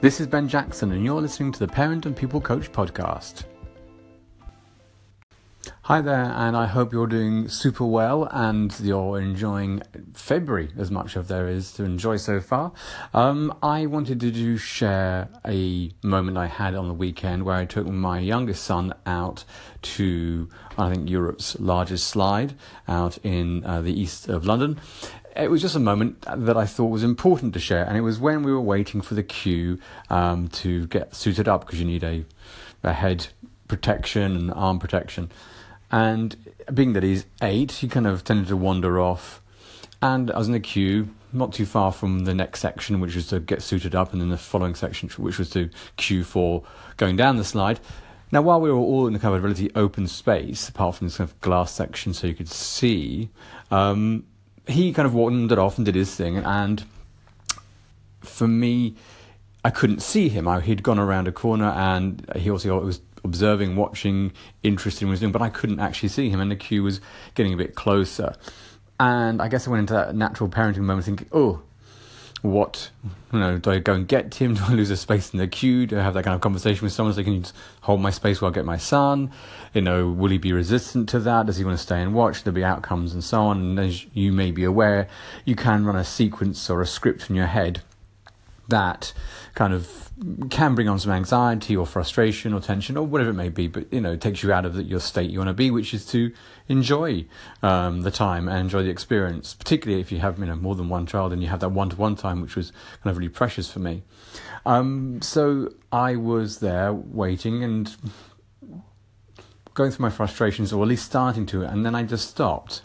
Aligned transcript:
This 0.00 0.18
is 0.18 0.26
Ben 0.26 0.48
Jackson, 0.48 0.92
and 0.92 1.04
you're 1.04 1.20
listening 1.20 1.52
to 1.52 1.58
the 1.58 1.68
Parent 1.68 2.06
and 2.06 2.16
People 2.16 2.40
Coach 2.40 2.72
podcast. 2.72 3.44
Hi 5.82 6.00
there, 6.00 6.32
and 6.36 6.56
I 6.56 6.64
hope 6.64 6.90
you're 6.90 7.06
doing 7.06 7.48
super 7.48 7.84
well 7.84 8.24
and 8.32 8.74
you're 8.80 9.20
enjoying 9.20 9.82
February 10.14 10.70
as 10.78 10.90
much 10.90 11.18
as 11.18 11.28
there 11.28 11.48
is 11.48 11.72
to 11.72 11.84
enjoy 11.84 12.16
so 12.16 12.40
far. 12.40 12.72
Um, 13.12 13.52
I 13.62 13.84
wanted 13.84 14.20
to 14.20 14.30
do 14.30 14.56
share 14.56 15.28
a 15.46 15.90
moment 16.02 16.38
I 16.38 16.46
had 16.46 16.74
on 16.74 16.88
the 16.88 16.94
weekend 16.94 17.42
where 17.42 17.56
I 17.56 17.66
took 17.66 17.86
my 17.86 18.20
youngest 18.20 18.64
son 18.64 18.94
out 19.04 19.44
to, 19.82 20.48
I 20.78 20.94
think, 20.94 21.10
Europe's 21.10 21.60
largest 21.60 22.06
slide 22.06 22.54
out 22.88 23.18
in 23.18 23.64
uh, 23.64 23.82
the 23.82 23.92
east 23.92 24.28
of 24.30 24.46
London. 24.46 24.80
It 25.40 25.50
was 25.50 25.62
just 25.62 25.74
a 25.74 25.80
moment 25.80 26.20
that 26.20 26.58
I 26.58 26.66
thought 26.66 26.88
was 26.88 27.02
important 27.02 27.54
to 27.54 27.60
share, 27.60 27.84
and 27.84 27.96
it 27.96 28.02
was 28.02 28.18
when 28.18 28.42
we 28.42 28.52
were 28.52 28.60
waiting 28.60 29.00
for 29.00 29.14
the 29.14 29.22
queue 29.22 29.78
um, 30.10 30.48
to 30.48 30.86
get 30.88 31.14
suited 31.14 31.48
up 31.48 31.62
because 31.62 31.80
you 31.80 31.86
need 31.86 32.04
a, 32.04 32.26
a 32.82 32.92
head 32.92 33.28
protection 33.66 34.36
and 34.36 34.52
arm 34.52 34.78
protection. 34.78 35.30
And 35.90 36.36
being 36.74 36.92
that 36.92 37.02
he's 37.02 37.24
eight, 37.40 37.72
he 37.72 37.88
kind 37.88 38.06
of 38.06 38.22
tended 38.22 38.48
to 38.48 38.56
wander 38.56 39.00
off. 39.00 39.40
And 40.02 40.30
I 40.30 40.36
was 40.36 40.46
in 40.48 40.52
the 40.52 40.60
queue, 40.60 41.08
not 41.32 41.54
too 41.54 41.64
far 41.64 41.90
from 41.90 42.26
the 42.26 42.34
next 42.34 42.60
section, 42.60 43.00
which 43.00 43.16
was 43.16 43.28
to 43.28 43.40
get 43.40 43.62
suited 43.62 43.94
up, 43.94 44.12
and 44.12 44.20
then 44.20 44.28
the 44.28 44.36
following 44.36 44.74
section, 44.74 45.08
which 45.16 45.38
was 45.38 45.48
to 45.50 45.70
queue 45.96 46.22
for 46.22 46.64
going 46.98 47.16
down 47.16 47.36
the 47.36 47.44
slide. 47.44 47.80
Now, 48.30 48.42
while 48.42 48.60
we 48.60 48.70
were 48.70 48.76
all 48.76 49.06
in 49.06 49.14
the 49.14 49.18
kind 49.18 49.34
of 49.34 49.42
relatively 49.42 49.74
open 49.74 50.06
space, 50.06 50.68
apart 50.68 50.96
from 50.96 51.06
this 51.06 51.16
kind 51.16 51.30
of 51.30 51.40
glass 51.40 51.72
section 51.72 52.12
so 52.12 52.26
you 52.26 52.34
could 52.34 52.50
see, 52.50 53.30
um, 53.70 54.24
he 54.66 54.92
kind 54.92 55.06
of 55.06 55.14
wandered 55.14 55.58
off 55.58 55.78
and 55.78 55.84
did 55.84 55.94
his 55.94 56.14
thing. 56.14 56.38
And 56.38 56.84
for 58.20 58.46
me, 58.48 58.94
I 59.64 59.70
couldn't 59.70 60.00
see 60.00 60.28
him. 60.28 60.48
I, 60.48 60.60
he'd 60.60 60.82
gone 60.82 60.98
around 60.98 61.28
a 61.28 61.32
corner, 61.32 61.70
and 61.70 62.24
he 62.36 62.50
also 62.50 62.78
was 62.80 63.00
observing, 63.24 63.76
watching, 63.76 64.32
interested 64.62 65.02
in 65.02 65.08
what 65.08 65.10
he 65.10 65.14
was 65.14 65.20
doing, 65.20 65.32
but 65.32 65.42
I 65.42 65.50
couldn't 65.50 65.80
actually 65.80 66.08
see 66.08 66.30
him, 66.30 66.40
and 66.40 66.50
the 66.50 66.56
queue 66.56 66.82
was 66.82 67.00
getting 67.34 67.52
a 67.52 67.56
bit 67.56 67.74
closer. 67.74 68.34
And 68.98 69.40
I 69.40 69.48
guess 69.48 69.66
I 69.66 69.70
went 69.70 69.80
into 69.80 69.94
that 69.94 70.14
natural 70.14 70.48
parenting 70.48 70.78
moment 70.78 71.04
thinking, 71.06 71.28
oh, 71.32 71.62
what, 72.42 72.90
you 73.32 73.38
know, 73.38 73.58
do 73.58 73.70
I 73.70 73.78
go 73.78 73.92
and 73.92 74.08
get 74.08 74.34
him? 74.34 74.54
Do 74.60 74.62
I 74.64 74.72
lose 74.72 74.90
a 74.90 74.96
space 74.96 75.32
in 75.32 75.38
the 75.38 75.46
queue? 75.46 75.86
Do 75.86 75.98
I 75.98 76.02
have 76.02 76.14
that 76.14 76.24
kind 76.24 76.34
of 76.34 76.40
conversation 76.40 76.84
with 76.84 76.92
someone 76.92 77.12
so 77.12 77.16
they 77.18 77.24
can 77.24 77.44
hold 77.82 78.00
my 78.00 78.10
space 78.10 78.40
while 78.40 78.50
I 78.50 78.54
get 78.54 78.64
my 78.64 78.78
son? 78.78 79.30
You 79.74 79.82
know, 79.82 80.08
will 80.08 80.30
he 80.30 80.38
be 80.38 80.52
resistant 80.52 81.08
to 81.10 81.20
that? 81.20 81.46
Does 81.46 81.58
he 81.58 81.64
want 81.64 81.76
to 81.76 81.82
stay 81.82 82.00
and 82.00 82.14
watch? 82.14 82.42
There'll 82.42 82.54
be 82.54 82.64
outcomes 82.64 83.12
and 83.12 83.22
so 83.22 83.42
on. 83.42 83.58
And 83.58 83.78
as 83.78 84.06
you 84.14 84.32
may 84.32 84.50
be 84.50 84.64
aware, 84.64 85.08
you 85.44 85.54
can 85.54 85.84
run 85.84 85.96
a 85.96 86.04
sequence 86.04 86.70
or 86.70 86.80
a 86.80 86.86
script 86.86 87.28
in 87.28 87.36
your 87.36 87.46
head 87.46 87.82
that 88.70 89.12
kind 89.54 89.72
of 89.72 90.10
can 90.50 90.74
bring 90.74 90.88
on 90.88 90.98
some 90.98 91.12
anxiety 91.12 91.76
or 91.76 91.86
frustration 91.86 92.52
or 92.52 92.60
tension 92.60 92.96
or 92.96 93.06
whatever 93.06 93.30
it 93.30 93.34
may 93.34 93.48
be, 93.48 93.68
but 93.68 93.92
you 93.92 94.00
know, 94.00 94.12
it 94.12 94.20
takes 94.20 94.42
you 94.42 94.52
out 94.52 94.64
of 94.64 94.74
the, 94.74 94.82
your 94.82 95.00
state 95.00 95.30
you 95.30 95.38
want 95.38 95.48
to 95.48 95.54
be, 95.54 95.70
which 95.70 95.94
is 95.94 96.04
to 96.06 96.32
enjoy 96.68 97.24
um, 97.62 98.02
the 98.02 98.10
time 98.10 98.48
and 98.48 98.58
enjoy 98.58 98.82
the 98.82 98.90
experience. 98.90 99.54
Particularly 99.54 100.00
if 100.00 100.12
you 100.12 100.18
have 100.18 100.38
you 100.38 100.46
know 100.46 100.56
more 100.56 100.74
than 100.74 100.88
one 100.88 101.06
child 101.06 101.32
and 101.32 101.42
you 101.42 101.48
have 101.48 101.60
that 101.60 101.70
one-to-one 101.70 102.16
time, 102.16 102.40
which 102.40 102.56
was 102.56 102.70
kind 103.02 103.10
of 103.10 103.16
really 103.16 103.28
precious 103.28 103.70
for 103.70 103.78
me. 103.78 104.02
Um, 104.66 105.22
so 105.22 105.72
I 105.90 106.16
was 106.16 106.58
there 106.58 106.92
waiting 106.92 107.64
and 107.64 107.96
going 109.74 109.90
through 109.90 110.02
my 110.02 110.10
frustrations, 110.10 110.72
or 110.72 110.82
at 110.82 110.88
least 110.88 111.06
starting 111.06 111.46
to, 111.46 111.62
and 111.62 111.86
then 111.86 111.94
I 111.94 112.02
just 112.02 112.28
stopped 112.28 112.82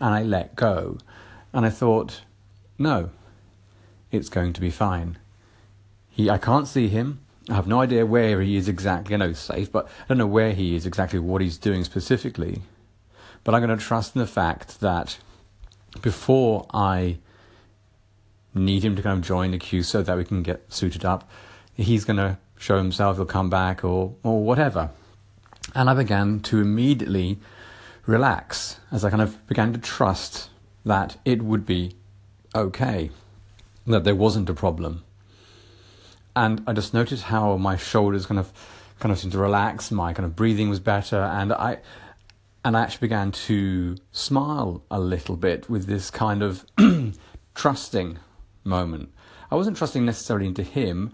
and 0.00 0.14
I 0.14 0.22
let 0.22 0.54
go, 0.54 0.98
and 1.52 1.64
I 1.64 1.70
thought, 1.70 2.22
no, 2.78 3.10
it's 4.14 4.28
going 4.28 4.52
to 4.52 4.60
be 4.60 4.70
fine 4.70 5.18
he, 6.14 6.30
I 6.30 6.38
can't 6.38 6.68
see 6.68 6.88
him. 6.88 7.20
I 7.50 7.54
have 7.54 7.66
no 7.66 7.80
idea 7.80 8.06
where 8.06 8.40
he 8.40 8.56
is 8.56 8.68
exactly. 8.68 9.14
I 9.14 9.18
know 9.18 9.28
he's 9.28 9.38
safe, 9.38 9.70
but 9.70 9.86
I 9.86 10.04
don't 10.08 10.18
know 10.18 10.26
where 10.28 10.52
he 10.52 10.76
is 10.76 10.86
exactly, 10.86 11.18
what 11.18 11.42
he's 11.42 11.58
doing 11.58 11.82
specifically. 11.82 12.62
But 13.42 13.54
I'm 13.54 13.62
going 13.62 13.76
to 13.76 13.84
trust 13.84 14.14
in 14.14 14.20
the 14.20 14.26
fact 14.26 14.80
that 14.80 15.18
before 16.00 16.66
I 16.72 17.18
need 18.54 18.84
him 18.84 18.94
to 18.94 19.02
kind 19.02 19.18
of 19.18 19.24
join 19.24 19.50
the 19.50 19.58
queue 19.58 19.82
so 19.82 20.02
that 20.02 20.16
we 20.16 20.24
can 20.24 20.44
get 20.44 20.72
suited 20.72 21.04
up, 21.04 21.28
he's 21.74 22.04
going 22.04 22.16
to 22.16 22.38
show 22.56 22.78
himself, 22.78 23.16
he'll 23.16 23.26
come 23.26 23.50
back, 23.50 23.84
or 23.84 24.14
or 24.22 24.44
whatever. 24.44 24.90
And 25.74 25.90
I 25.90 25.94
began 25.94 26.40
to 26.40 26.60
immediately 26.60 27.40
relax 28.06 28.78
as 28.92 29.04
I 29.04 29.10
kind 29.10 29.22
of 29.22 29.44
began 29.48 29.72
to 29.72 29.80
trust 29.80 30.48
that 30.84 31.16
it 31.24 31.42
would 31.42 31.66
be 31.66 31.96
okay, 32.54 33.10
that 33.86 34.04
there 34.04 34.14
wasn't 34.14 34.48
a 34.48 34.54
problem 34.54 35.04
and 36.36 36.62
I 36.66 36.72
just 36.72 36.94
noticed 36.94 37.24
how 37.24 37.56
my 37.56 37.76
shoulders 37.76 38.26
kind 38.26 38.38
of 38.38 38.52
kind 38.98 39.12
of 39.12 39.18
seemed 39.18 39.32
to 39.32 39.38
relax. 39.38 39.90
My 39.90 40.12
kind 40.12 40.26
of 40.26 40.36
breathing 40.36 40.68
was 40.68 40.80
better, 40.80 41.20
and 41.20 41.52
I 41.52 41.78
and 42.64 42.76
I 42.76 42.82
actually 42.82 43.06
began 43.06 43.32
to 43.32 43.96
smile 44.12 44.82
a 44.90 44.98
little 44.98 45.36
bit 45.36 45.68
with 45.68 45.86
this 45.86 46.10
kind 46.10 46.42
of 46.42 46.64
trusting 47.54 48.18
moment. 48.64 49.12
I 49.50 49.54
wasn't 49.56 49.76
trusting 49.76 50.04
necessarily 50.04 50.46
into 50.46 50.62
him, 50.62 51.12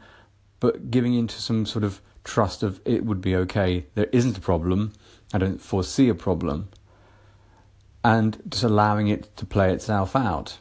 but 0.60 0.90
giving 0.90 1.14
into 1.14 1.40
some 1.40 1.66
sort 1.66 1.84
of 1.84 2.00
trust 2.24 2.62
of 2.62 2.80
it 2.84 3.04
would 3.04 3.20
be 3.20 3.34
okay. 3.34 3.86
There 3.94 4.08
isn't 4.12 4.38
a 4.38 4.40
problem. 4.40 4.92
I 5.34 5.38
don't 5.38 5.60
foresee 5.60 6.08
a 6.08 6.14
problem. 6.14 6.68
And 8.02 8.40
just 8.48 8.62
allowing 8.62 9.08
it 9.08 9.36
to 9.36 9.44
play 9.44 9.72
itself 9.74 10.16
out. 10.16 10.58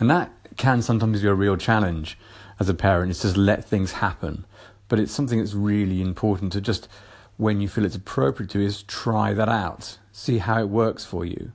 And 0.00 0.08
that 0.08 0.32
can 0.56 0.82
sometimes 0.82 1.22
be 1.22 1.28
a 1.28 1.34
real 1.34 1.56
challenge 1.56 2.18
as 2.58 2.68
a 2.68 2.74
parent 2.74 3.10
is 3.10 3.22
just 3.22 3.36
let 3.36 3.64
things 3.64 3.92
happen. 3.92 4.44
But 4.88 4.98
it's 4.98 5.12
something 5.12 5.38
that's 5.38 5.54
really 5.54 6.00
important 6.00 6.52
to 6.52 6.60
just, 6.60 6.88
when 7.36 7.60
you 7.60 7.68
feel 7.68 7.84
it's 7.84 7.96
appropriate 7.96 8.50
to, 8.50 8.64
is 8.64 8.82
try 8.82 9.32
that 9.34 9.48
out. 9.48 9.98
See 10.12 10.38
how 10.38 10.60
it 10.60 10.68
works 10.68 11.04
for 11.04 11.24
you. 11.24 11.52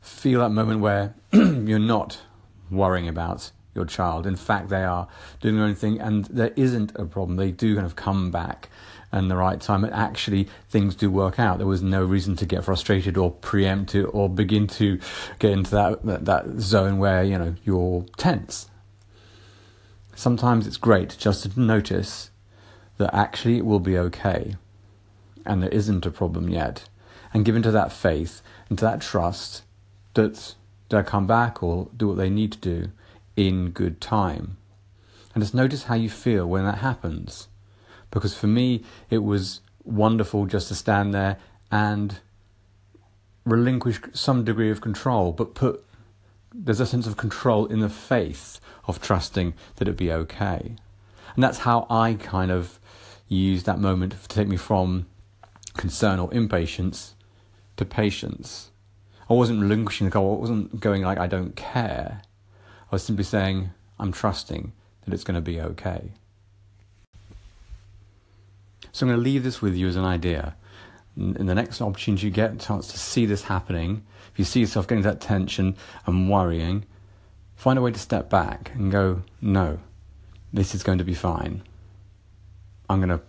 Feel 0.00 0.40
that 0.40 0.50
moment 0.50 0.80
where 0.80 1.14
you're 1.32 1.78
not 1.78 2.20
worrying 2.70 3.08
about 3.08 3.50
your 3.74 3.84
child. 3.84 4.26
In 4.26 4.36
fact, 4.36 4.68
they 4.68 4.84
are 4.84 5.08
doing 5.40 5.56
their 5.56 5.64
own 5.64 5.74
thing 5.74 6.00
and 6.00 6.26
there 6.26 6.52
isn't 6.56 6.92
a 6.96 7.04
problem. 7.04 7.36
They 7.36 7.52
do 7.52 7.74
kind 7.74 7.86
of 7.86 7.96
come 7.96 8.30
back 8.30 8.68
and 9.10 9.30
the 9.30 9.36
right 9.36 9.60
time. 9.60 9.84
And 9.84 9.92
actually, 9.92 10.48
things 10.68 10.94
do 10.94 11.10
work 11.10 11.38
out. 11.38 11.58
There 11.58 11.66
was 11.66 11.82
no 11.82 12.04
reason 12.04 12.36
to 12.36 12.46
get 12.46 12.64
frustrated 12.64 13.16
or 13.16 13.30
preempt 13.30 13.94
it 13.94 14.04
or 14.04 14.28
begin 14.28 14.66
to 14.68 14.98
get 15.38 15.52
into 15.52 15.70
that, 15.72 16.04
that, 16.04 16.24
that 16.26 16.60
zone 16.60 16.98
where, 16.98 17.22
you 17.22 17.38
know, 17.38 17.54
you're 17.64 18.04
tense 18.16 18.68
sometimes 20.18 20.66
it's 20.66 20.76
great 20.76 21.16
just 21.16 21.44
to 21.44 21.60
notice 21.60 22.30
that 22.96 23.14
actually 23.14 23.56
it 23.56 23.64
will 23.64 23.78
be 23.78 23.96
okay 23.96 24.56
and 25.46 25.62
there 25.62 25.70
isn't 25.70 26.04
a 26.04 26.10
problem 26.10 26.48
yet. 26.48 26.88
And 27.32 27.44
give 27.44 27.54
into 27.54 27.70
that 27.70 27.92
faith 27.92 28.42
and 28.68 28.78
to 28.78 28.84
that 28.84 29.00
trust 29.00 29.62
that 30.14 30.54
they'll 30.88 31.04
come 31.04 31.26
back 31.26 31.62
or 31.62 31.88
do 31.96 32.08
what 32.08 32.16
they 32.16 32.30
need 32.30 32.52
to 32.52 32.58
do 32.58 32.90
in 33.36 33.70
good 33.70 34.00
time. 34.00 34.56
And 35.34 35.42
just 35.42 35.54
notice 35.54 35.84
how 35.84 35.94
you 35.94 36.10
feel 36.10 36.46
when 36.46 36.64
that 36.64 36.78
happens. 36.78 37.46
Because 38.10 38.34
for 38.34 38.46
me, 38.46 38.84
it 39.10 39.18
was 39.18 39.60
wonderful 39.84 40.46
just 40.46 40.68
to 40.68 40.74
stand 40.74 41.14
there 41.14 41.38
and 41.70 42.20
relinquish 43.44 44.00
some 44.12 44.44
degree 44.44 44.70
of 44.70 44.80
control, 44.80 45.32
but 45.32 45.54
put 45.54 45.84
there's 46.54 46.80
a 46.80 46.86
sense 46.86 47.06
of 47.06 47.16
control 47.16 47.66
in 47.66 47.80
the 47.80 47.88
faith 47.88 48.60
of 48.86 49.00
trusting 49.00 49.54
that 49.76 49.86
it'd 49.86 49.96
be 49.96 50.10
okay. 50.10 50.76
And 51.34 51.44
that's 51.44 51.58
how 51.58 51.86
I 51.90 52.14
kind 52.14 52.50
of 52.50 52.80
used 53.28 53.66
that 53.66 53.78
moment 53.78 54.12
to 54.12 54.28
take 54.28 54.48
me 54.48 54.56
from 54.56 55.06
concern 55.76 56.18
or 56.18 56.32
impatience 56.32 57.14
to 57.76 57.84
patience. 57.84 58.70
I 59.30 59.34
wasn't 59.34 59.60
relinquishing 59.60 60.06
the 60.06 60.10
goal, 60.10 60.36
I 60.36 60.40
wasn't 60.40 60.80
going 60.80 61.02
like 61.02 61.18
I 61.18 61.26
don't 61.26 61.54
care. 61.54 62.22
I 62.90 62.94
was 62.94 63.02
simply 63.02 63.24
saying, 63.24 63.70
I'm 63.98 64.12
trusting 64.12 64.72
that 65.04 65.12
it's 65.12 65.24
going 65.24 65.34
to 65.34 65.40
be 65.40 65.60
okay. 65.60 66.12
So 68.98 69.06
I'm 69.06 69.10
going 69.10 69.20
to 69.20 69.30
leave 69.30 69.44
this 69.44 69.62
with 69.62 69.76
you 69.76 69.86
as 69.86 69.94
an 69.94 70.04
idea. 70.04 70.56
In 71.16 71.46
the 71.46 71.54
next 71.54 71.80
opportunity 71.80 72.26
you 72.26 72.32
get 72.32 72.54
a 72.54 72.56
chance 72.56 72.88
to 72.88 72.98
see 72.98 73.26
this 73.26 73.44
happening, 73.44 74.04
if 74.32 74.40
you 74.40 74.44
see 74.44 74.58
yourself 74.58 74.88
getting 74.88 75.04
that 75.04 75.20
tension 75.20 75.76
and 76.04 76.28
worrying, 76.28 76.84
find 77.54 77.78
a 77.78 77.82
way 77.82 77.92
to 77.92 77.98
step 78.00 78.28
back 78.28 78.72
and 78.74 78.90
go, 78.90 79.22
no, 79.40 79.78
this 80.52 80.74
is 80.74 80.82
going 80.82 80.98
to 80.98 81.04
be 81.04 81.14
fine. 81.14 81.62
I'm 82.90 82.98
going 82.98 83.16
to 83.16 83.20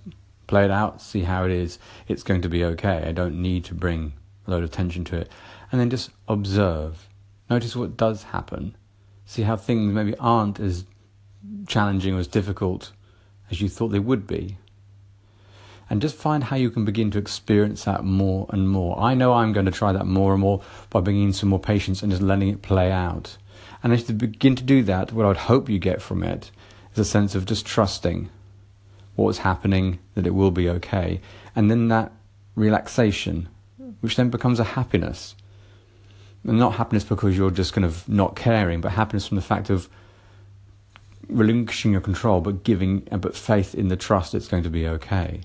play 0.47 0.65
it 0.65 0.71
out, 0.71 1.03
see 1.03 1.21
how 1.21 1.45
it 1.45 1.51
is. 1.51 1.77
It's 2.07 2.23
going 2.23 2.41
to 2.41 2.49
be 2.49 2.63
okay. 2.63 3.03
I 3.05 3.11
don't 3.11 3.39
need 3.39 3.63
to 3.65 3.75
bring 3.75 4.13
a 4.47 4.49
load 4.49 4.63
of 4.63 4.71
tension 4.71 5.05
to 5.05 5.17
it. 5.17 5.31
And 5.71 5.79
then 5.79 5.91
just 5.91 6.09
observe. 6.27 7.07
Notice 7.47 7.75
what 7.75 7.95
does 7.95 8.23
happen. 8.23 8.75
See 9.25 9.43
how 9.43 9.55
things 9.55 9.93
maybe 9.93 10.17
aren't 10.17 10.59
as 10.59 10.85
challenging 11.67 12.15
or 12.15 12.19
as 12.19 12.27
difficult 12.27 12.91
as 13.51 13.61
you 13.61 13.69
thought 13.69 13.89
they 13.89 13.99
would 13.99 14.25
be 14.25 14.57
and 15.89 16.01
just 16.01 16.15
find 16.15 16.45
how 16.45 16.55
you 16.55 16.69
can 16.69 16.85
begin 16.85 17.09
to 17.11 17.17
experience 17.17 17.85
that 17.85 18.03
more 18.03 18.45
and 18.49 18.69
more. 18.69 18.99
I 18.99 19.15
know 19.15 19.33
I'm 19.33 19.53
going 19.53 19.65
to 19.65 19.71
try 19.71 19.91
that 19.91 20.05
more 20.05 20.33
and 20.33 20.41
more 20.41 20.61
by 20.89 21.01
bringing 21.01 21.23
in 21.23 21.33
some 21.33 21.49
more 21.49 21.59
patience 21.59 22.03
and 22.03 22.11
just 22.11 22.21
letting 22.21 22.49
it 22.49 22.61
play 22.61 22.91
out. 22.91 23.37
And 23.81 23.91
as 23.93 24.07
you 24.07 24.15
begin 24.15 24.55
to 24.55 24.63
do 24.63 24.83
that, 24.83 25.11
what 25.11 25.25
I 25.25 25.29
would 25.29 25.37
hope 25.37 25.69
you 25.69 25.79
get 25.79 26.01
from 26.01 26.23
it 26.23 26.51
is 26.93 26.99
a 26.99 27.05
sense 27.05 27.33
of 27.33 27.45
just 27.45 27.65
trusting 27.65 28.29
what's 29.15 29.39
happening, 29.39 29.99
that 30.15 30.27
it 30.27 30.35
will 30.35 30.51
be 30.51 30.69
okay. 30.69 31.21
And 31.55 31.69
then 31.69 31.87
that 31.89 32.11
relaxation, 32.55 33.49
which 34.01 34.15
then 34.15 34.29
becomes 34.29 34.59
a 34.59 34.63
happiness. 34.63 35.35
And 36.43 36.59
not 36.59 36.75
happiness 36.75 37.03
because 37.03 37.37
you're 37.37 37.51
just 37.51 37.73
kind 37.73 37.85
of 37.85 38.07
not 38.07 38.35
caring, 38.35 38.79
but 38.79 38.93
happiness 38.93 39.27
from 39.27 39.35
the 39.35 39.41
fact 39.41 39.69
of 39.69 39.89
relinquishing 41.27 41.91
your 41.91 42.01
control, 42.01 42.41
but 42.41 42.63
giving, 42.63 42.99
but 43.11 43.35
faith 43.35 43.75
in 43.75 43.87
the 43.87 43.97
trust 43.97 44.33
it's 44.33 44.47
going 44.47 44.63
to 44.63 44.69
be 44.69 44.87
okay. 44.87 45.41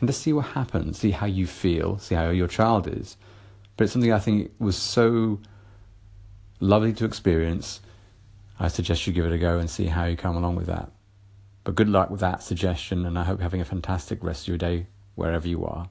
And 0.00 0.06
to 0.06 0.12
see 0.12 0.32
what 0.32 0.46
happens, 0.46 0.98
see 0.98 1.10
how 1.10 1.26
you 1.26 1.46
feel, 1.46 1.98
see 1.98 2.14
how 2.14 2.30
your 2.30 2.48
child 2.48 2.86
is. 2.86 3.16
But 3.76 3.84
it's 3.84 3.92
something 3.92 4.12
I 4.12 4.18
think 4.18 4.52
was 4.58 4.76
so 4.76 5.40
lovely 6.60 6.92
to 6.94 7.04
experience. 7.04 7.80
I 8.60 8.68
suggest 8.68 9.06
you 9.06 9.12
give 9.12 9.26
it 9.26 9.32
a 9.32 9.38
go 9.38 9.58
and 9.58 9.68
see 9.68 9.86
how 9.86 10.04
you 10.04 10.16
come 10.16 10.36
along 10.36 10.56
with 10.56 10.66
that. 10.66 10.90
But 11.64 11.74
good 11.74 11.88
luck 11.88 12.10
with 12.10 12.20
that 12.20 12.42
suggestion, 12.42 13.04
and 13.04 13.18
I 13.18 13.24
hope 13.24 13.38
you're 13.38 13.42
having 13.42 13.60
a 13.60 13.64
fantastic 13.64 14.22
rest 14.22 14.44
of 14.44 14.48
your 14.48 14.58
day 14.58 14.86
wherever 15.16 15.46
you 15.46 15.66
are. 15.66 15.90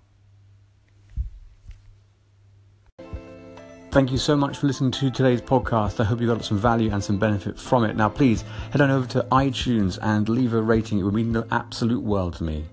Thank 3.92 4.12
you 4.12 4.18
so 4.18 4.36
much 4.36 4.58
for 4.58 4.68
listening 4.68 4.92
to 4.92 5.10
today's 5.10 5.42
podcast. 5.42 6.00
I 6.00 6.04
hope 6.04 6.20
you 6.20 6.28
got 6.28 6.44
some 6.44 6.58
value 6.58 6.92
and 6.92 7.04
some 7.04 7.18
benefit 7.18 7.60
from 7.60 7.84
it. 7.84 7.96
Now, 7.96 8.10
please 8.10 8.44
head 8.72 8.82
on 8.82 8.92
over 8.92 9.08
to 9.08 9.26
iTunes 9.32 9.98
and 10.02 10.28
leave 10.28 10.54
a 10.54 10.62
rating. 10.62 11.00
It 11.00 11.04
would 11.04 11.14
mean 11.14 11.32
the 11.32 11.48
absolute 11.52 12.04
world 12.04 12.36
to 12.36 12.44
me. 12.44 12.66